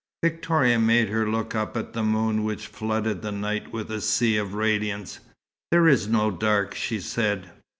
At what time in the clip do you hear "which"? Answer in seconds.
2.43-2.65